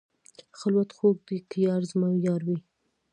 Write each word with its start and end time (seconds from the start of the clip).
خلوت 0.59 0.89
خوږ 0.97 1.17
دی 1.27 1.37
که 1.49 1.57
یار 1.67 1.81
زما 1.91 2.09
یار 2.25 2.41
وي. 2.47 2.57